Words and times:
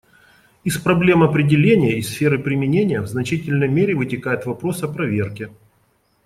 Из 0.63 0.79
проблем 0.79 1.21
определения 1.21 1.99
и 1.99 2.01
сферы 2.01 2.39
применения 2.39 3.01
в 3.01 3.07
значительной 3.07 3.67
мере 3.67 3.93
вытекает 3.93 4.47
вопрос 4.47 4.81
о 4.81 4.87
проверке. 4.87 5.51